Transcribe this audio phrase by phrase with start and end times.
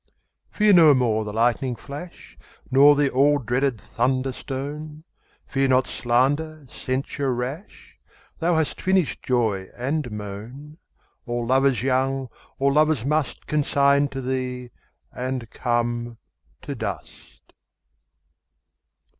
[0.49, 2.35] Fear no more the lightning flash,
[2.71, 5.03] Nor the all dreaded thunder stone;
[5.45, 7.99] Fear not slander, censure rash;
[8.39, 14.71] Thou hast finish'd joy and moan:All lovers young, all lovers mustConsign to thee,
[15.13, 16.17] and come
[16.63, 17.53] to dust.